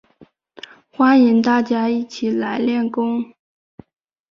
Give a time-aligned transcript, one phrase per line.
[0.89, 3.23] 欢迎大家一起来练功